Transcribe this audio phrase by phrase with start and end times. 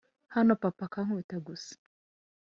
[0.29, 1.73] naho papa akankubita gusa